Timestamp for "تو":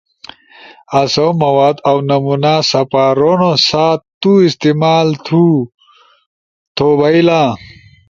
6.77-6.87